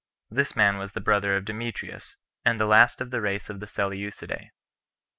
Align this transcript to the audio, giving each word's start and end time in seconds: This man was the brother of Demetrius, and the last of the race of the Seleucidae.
This 0.31 0.55
man 0.55 0.79
was 0.79 0.93
the 0.93 0.99
brother 0.99 1.35
of 1.35 1.45
Demetrius, 1.45 2.17
and 2.43 2.59
the 2.59 2.65
last 2.65 3.01
of 3.01 3.11
the 3.11 3.21
race 3.21 3.51
of 3.51 3.59
the 3.59 3.67
Seleucidae. 3.67 4.49